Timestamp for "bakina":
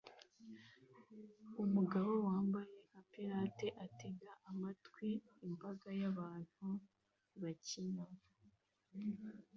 7.41-8.05